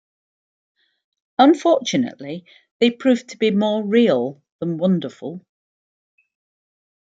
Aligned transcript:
Unfortunately, 1.37 2.43
they 2.79 2.89
prove 2.89 3.27
to 3.27 3.37
be 3.37 3.51
more 3.51 3.83
real 3.85 4.41
than 4.59 4.79
wonderful. 4.79 5.45